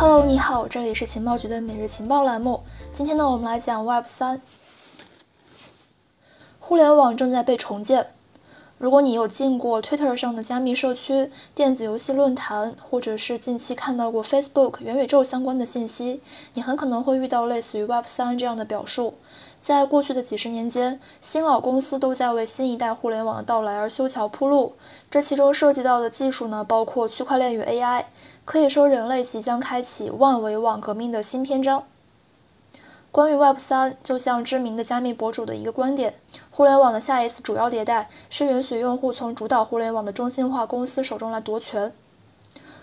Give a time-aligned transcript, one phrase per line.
[0.00, 2.62] Hello，你好，这里是情报局的每日情报栏目。
[2.92, 4.40] 今天呢，我们来讲 Web 三。
[6.60, 8.14] 互联网正在被重建。
[8.78, 16.20] 如果你有进过 Twitter 上的加密社区、电子游戏论坛，或者是近期看到过 Facebook 元宇宙相关的信息，
[16.54, 19.14] 你很可能会遇到类似于 Web 三这样的表述。
[19.60, 24.74] 在过去的几十年间，新老公司都在为新一代互联网的到来而修桥铺路。
[25.10, 28.04] 这其中涉及到的技术呢，包括区块链与 AI。
[28.44, 31.82] 可以说，人类即将开启万维网革命的新篇章。
[33.10, 36.14] 关于 Web 三，就像知名的加密博主的一个观点，
[36.58, 41.92] 互联网的下一次主要迭代是允许用户从主导互联网的中心化公司手中来夺权。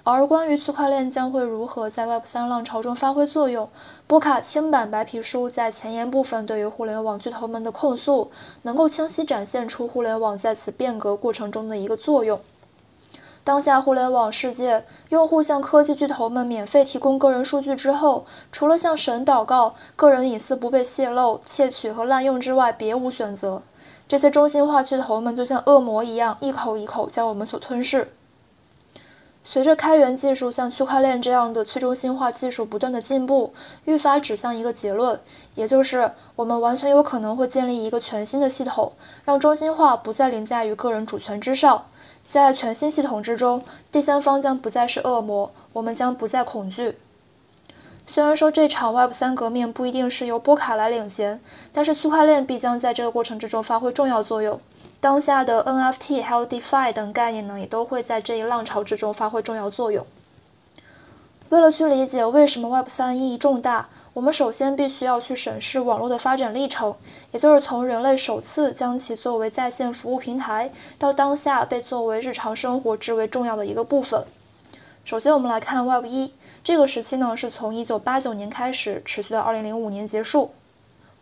[0.06, 3.68] 而关于区块链将会如何在 Web 三浪潮中发挥作用，
[4.08, 12.40] 波卡轻版白皮书在前言部分对于互联网巨头们的控诉，能够清晰展现出互联网在此变革过程中的一个作用。
[13.46, 23.62] 当下互联网世界，用户向科技巨头们免费提供个人数据之后，除了向神祷告，个人隐私不被泄露、窃取和滥用之外，别无选择。
[24.08, 28.12] 这些中心化巨头们就像恶魔一样，一口一口将我们所吞噬。
[29.44, 35.22] 随着开源技术像区块链这样的去中心化技术不断的进步，愈发指向一个结论，
[35.54, 41.86] 也就是我们完全有可能会建立一个全新的系统，让中心化不再凌驾于个人主权之上。
[42.28, 46.98] 在全新系统之中，第三方将不再是恶魔，我们将不再恐惧。
[48.08, 54.60] 虽然说这场 Web 三革命不一定是由波卡来领衔，但是区块链必将在这个过程之中发挥重要作用。
[55.00, 60.06] 当下的 NFT 还有 DeFi 等概念呢，也都会在这一浪潮之中发挥重要作用。
[61.56, 66.96] 为了去理解为什么 Web 三意义重大，我们首先必须要去审视网络的发展历程，
[67.32, 74.26] 也就是从人类首次将其作为在线服务平台，到当下被作为日常生活至为重要的一个部分。
[75.06, 80.52] 首先，我们来看 Web 一这个时期呢，是从1989年开始，持续到2005年结束。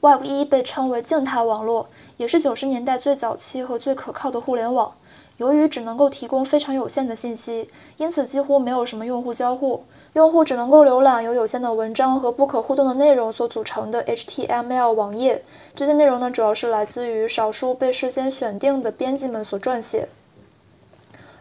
[0.02, 4.96] Web 一被称为静态网络，也是九十年代最早期和最可靠的互联网。
[5.38, 9.84] 由于只能够提供非常有限的信息，因此几乎没有什么用户交互。
[10.14, 15.44] 用户只能够浏览由有限的文章和不可互动的内容所组成的 HTML 网页。
[15.74, 20.08] 这些内容呢，主要是来自于少数被事先选定的编辑们所撰写。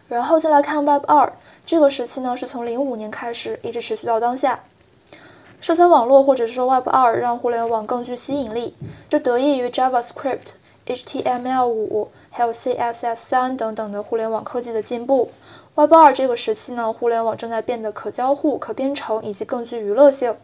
[0.07, 1.33] 然后再来看 Web 二，
[1.65, 4.63] 这个时期呢，是从零五年开始，一直持续到当下。
[5.61, 8.75] 社交网络或者是说 Web 二让互联网更具吸引力，
[9.07, 10.49] 这得益于 JavaScript、
[10.85, 15.31] HTML 五还有 CSS 三等等的互联网科技的进步。
[15.75, 20.35] Web 二这个时期呢，互联网正在变得可交互、可编程以及更具娱乐性。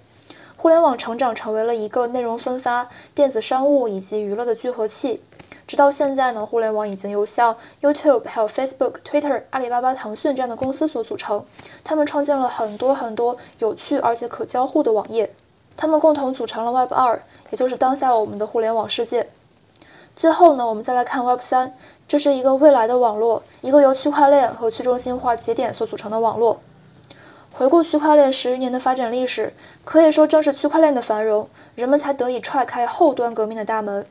[0.55, 5.21] 互联网成长成为了一个内容分发、电子商务以及娱乐的聚合器。
[5.67, 11.45] 直到现在呢，互联网已经由像 YouTube、还有 Facebook、Twitter、阿里巴巴、腾讯这样的公司所组成。
[11.83, 15.33] 他们创建了很多很多有趣而且可交互的网页，
[15.77, 17.21] 他们共同组成了 Web 二，
[17.51, 19.29] 也就是当下我们的互联网世界。
[20.15, 21.73] 最后呢，我们再来看 Web 三，
[22.07, 26.59] 这是一个未来的网络，一个由区块链和去中心化节点所组成的网络。
[27.51, 29.53] 回顾区块链十余年的发展历史，
[29.83, 34.05] 可以说正是区块链的繁荣，人们才得以踹开后端革命的大门。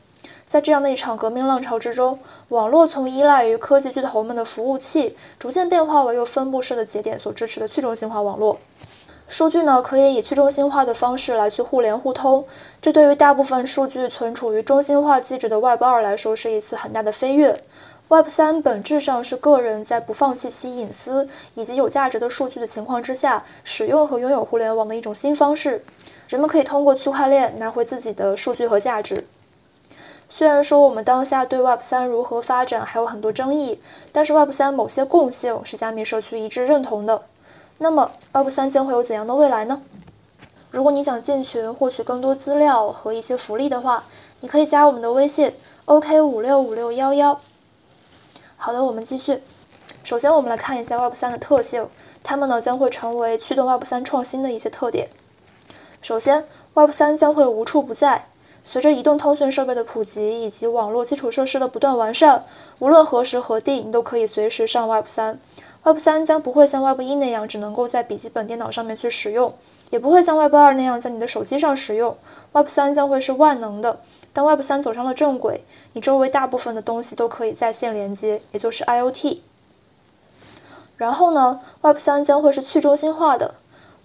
[0.47, 8.59] 在这样的一场革命浪潮之中，网络从依赖于科技巨头们的服务器，逐渐变化为由分布式的节点所支持的去中心化网络。
[9.29, 12.47] 数据呢，可以以去中心化的方式来去互联互通，
[12.81, 17.61] 这对于大部分数据存储于中心化机制的 Web 二来说，是一次很大的飞跃。
[18.09, 25.85] Web 三本质上是个人在不放弃其隐私以及有价值的数据的情况之下，使用和拥有互联网的一种新方式。
[26.27, 29.27] 人们可以通过区块链拿回自己的数据和价值。
[30.31, 33.79] 虽然说我们当下对 Web 三如何发展还有很多争议，
[34.11, 37.25] 但是 Web 三某些共性是加密社区一致认同的。
[37.81, 39.81] 那么 Web 三将会有怎样的未来呢？
[40.71, 44.05] 如果你想进群获取更多资料和一些福利的话，
[44.41, 47.41] 你可以加我们的微信 OK 五六五六幺幺。
[48.57, 49.43] 好的，我们继续。
[50.03, 51.89] 首先我们来看一下 Web 三的特性，
[52.25, 55.09] 它们呢将会成为驱动 Web 三创新的一些特点。
[56.03, 58.27] 首先，Web 三将会无处不在。
[58.65, 62.45] 随着移动通讯设备的普及以及网络基础设施的不断完善，
[62.81, 65.41] 无论何时何地，你都可以随时上 Web 三。
[65.89, 69.55] Web 三将不会像 Web 一那样只能够在笔记本电脑上面去使用，
[69.89, 72.19] 也不会像 Web 二那样在你的手机上使用。
[72.53, 74.01] Web 三将会是万能的。
[74.35, 75.65] 当 Web 三走上了正轨，
[75.95, 79.39] 你周围大部分的东西都可以在线连接，也就是 IoT。
[80.99, 83.55] 然后呢，Web 三将会是去中心化的。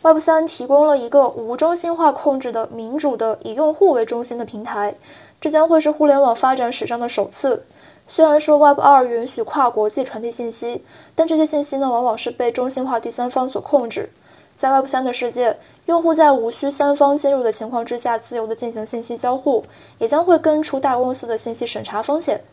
[0.04, 4.96] Web 三提供了一个无中心化控制的民主的以用户为中心的平台，
[5.42, 7.66] 这将会是互联网发展史上的首次。
[8.06, 10.84] 虽然说 Web 二允许跨国际传递信息，
[11.16, 14.12] 但这些信息呢往往是被中心化第三方所控制。
[14.56, 15.58] 在 Web 三的世界，
[15.88, 19.64] 用户在无需三方介入的情况之下，自由地进行信息交互，
[19.98, 22.44] 也将会根除大公司的信息审查风险。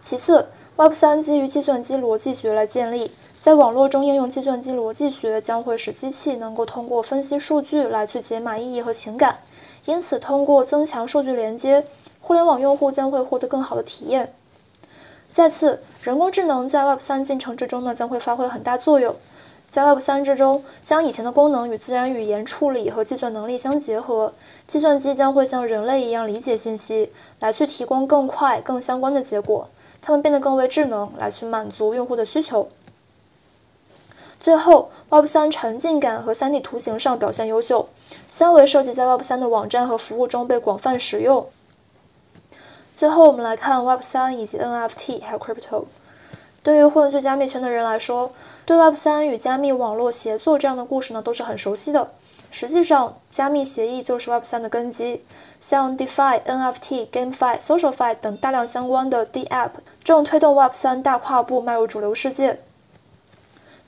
[0.00, 9.38] 其次，Web 三基于计算机逻辑学来建立，在网络中应用计算机逻辑学，将会使机器能够通过分析数据来去解码意义和情感。
[9.86, 11.84] 因此，通过增强数据连接，
[12.20, 14.34] 互联网用户将会获得更好的体验。
[15.30, 19.16] 再次，人工智能在 Web 三进程之中呢，将会发挥很大作用。
[19.68, 24.32] 在 Web 三之中，将以前的功能与自然语言处理和计算能力相结合，
[24.68, 27.10] 计算机将会像人类一样理解信息，
[27.40, 29.68] 来去提供更快、更相关的结果。
[30.00, 32.68] 它们变得更为智能，来去满足用户的需求。
[34.38, 37.88] 最后，Web 三沉浸感和 3D 图形上表现优秀，
[38.36, 41.46] 三维设计在 Web 三的网站和服务中被广泛使用。
[42.92, 45.84] 最后，我们来看 Web 三以及 NFT 还有 Crypto。
[46.64, 48.32] 对于混迹加密圈的人来说，
[48.66, 52.10] 对 Web 三与加密网络协作这样的故事呢都是很熟悉的。
[52.50, 55.24] 实际上，加密协议就是 Web 三的根基。
[55.60, 59.70] 像 DeFi、NFT、GameFi、SocialFi 等大量相关的 DApp
[60.02, 62.58] 正推动 Web 三大跨步迈入主流世界。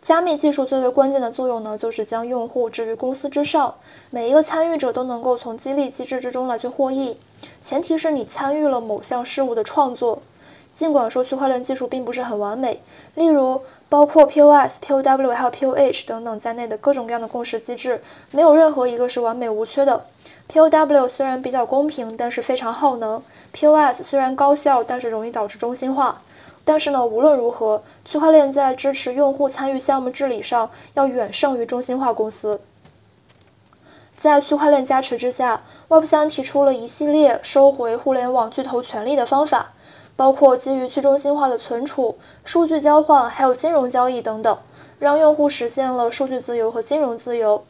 [0.06, 3.74] 加密技术最为关键的作用呢，就是将用户置于公司之上，
[4.10, 7.18] 每一个参与者都能够从激励机制之中来去获益，
[7.60, 10.22] 前提是你参与了某项事物的创作。
[10.72, 12.80] 尽管说区块链技术并不是很完美，
[13.16, 18.00] 例如包括 POS、POW 还有 POH 等等在内的各种各样的共识机制，
[18.30, 20.06] 没有任何一个是完美无缺的。
[20.48, 23.20] POW 虽然比较公平，但是非常耗能
[23.52, 26.22] ；POS 虽然高效，但是容易导致中心化。
[26.66, 32.60] 但是呢，无论如何，区块链在支持用户参与项目治理上要远胜于中心化公司。
[34.14, 39.72] 在区块链加持之下，Web3 提出了一系列收回互联网巨头权利的方法。
[40.16, 44.58] 包括基于去中心化的存储、数据交换，还有金融交易等等，
[44.98, 47.66] 让用户实现了数据自由和金融自由。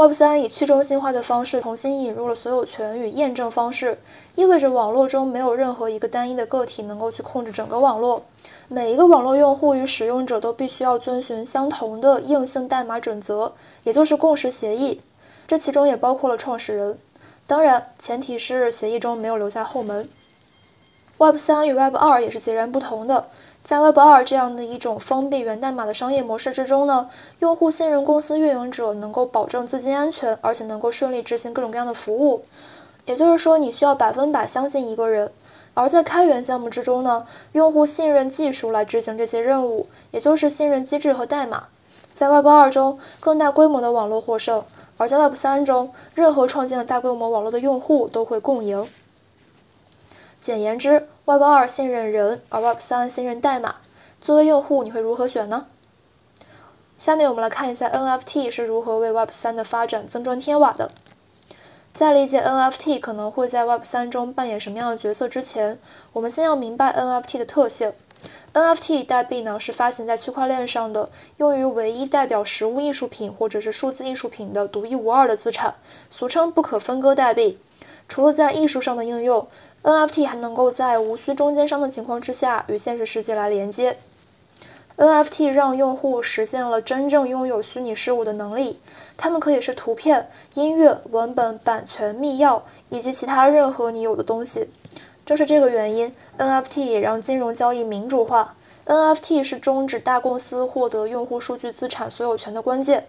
[0.00, 3.98] Web 三以去中心化的方式重新引入了所有权与验证方式，
[4.34, 8.22] 意味着网络中没有任何一个单一的个体能够去控制整个网络，
[8.68, 13.52] 每一个网络用户与使用者都必须要遵循相同的硬性代码准则，
[13.84, 15.02] 也就是共识协议。
[15.46, 16.98] 这其中也包括了创始人，
[17.46, 20.08] 当然前提是协议中没有留下后门。
[21.18, 23.28] Web 三与 Web 二也是截然不同的。
[23.62, 27.10] 在 Web 二这样的一种封闭源代码的商业模式之中呢，
[27.40, 32.42] 用户信任公司运营者能够保证资金安全，而且能够顺利执行各种各样的服务。
[33.04, 35.30] 也就是说，你需要百分百相信一个人。
[35.74, 41.64] 而在开源项目之中呢，用户信任技术来执行这些任务，也就是信任机制和代码。
[42.12, 44.62] 在 Web 二中，更大规模的网络获胜；
[44.96, 48.88] 而在 Web 三中，任何创建了大规模网络的用户都会共赢。
[50.40, 53.76] 简言之，Web 二信任人，而 Web 三信任代码。
[54.22, 55.66] 作为用户，你会如何选呢？
[56.96, 60.92] 下面我们来看一下 NFT 是如何为 Web 三的发展增砖添瓦的。
[61.92, 65.78] 在理解 NFT 可能会在 Web 三中扮演什么样的角色之前，
[66.14, 67.92] 我们先要明白 NFT 的特性。
[68.54, 75.74] NFT 代币呢是发行在区块链上的，用于唯一代表实物艺术品或者是数字艺术品的独一无二的资产，
[76.10, 77.58] 俗称不可分割代币。
[78.10, 79.46] 除了在艺术上的应用
[79.84, 83.96] ，NFT 还能够在无需中间商的情况之下与现实世界来连接。
[84.96, 88.80] NFT 让用户实现了真正拥有虚拟事物的能力，
[89.16, 94.68] 它们可以是图片、音乐、文本、版权、密钥以及其他任何你有的东西。
[95.24, 98.56] 正是这个原因，NFT 也让金融交易民主化。
[98.86, 103.06] NFT 是终止大公司获得用户数据资产所有权的关键。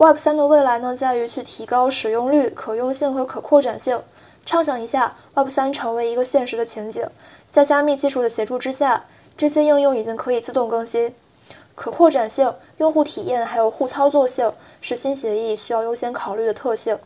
[0.00, 4.00] Web 三的未来呢，在于去提高使用率、可用性和可扩展性。
[4.46, 7.08] 畅想一下，Web 三成为一个现实的情景，
[7.50, 11.12] 在加密技术的协助之下，这些应用已经可以自动更新。
[11.74, 16.96] 可扩展性、用户体验还有互操作性是新协议需要优先考虑的特性。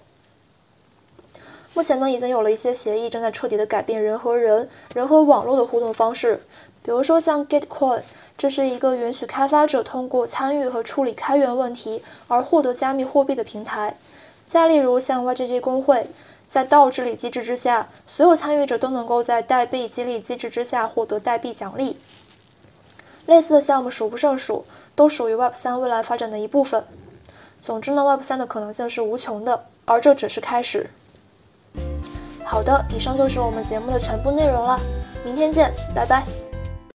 [1.75, 6.43] 目前呢，已经有了一些协议正在彻底的改变人和人、人和网络的互动方式。
[6.83, 8.03] 比如说像 Gitcoin，
[8.37, 13.97] 这是一个允许开发者通过参与和处理开源问题而获得加密货币的平台。
[14.47, 16.09] 再例如像 YGG 工会，
[16.47, 21.97] 在道治理机制之下，所有参与者都能够在代币激励机制之下获得代币奖励。
[23.25, 26.85] 类似的项目数不胜数，都属于 Web 三未来发展的一部分。
[27.63, 30.91] 总之呢，Web 三的可能性是无穷的，而这只是开始。
[32.53, 34.79] 好的，以上就是我们节目的全部内容了，
[35.25, 36.23] 明天见，拜拜。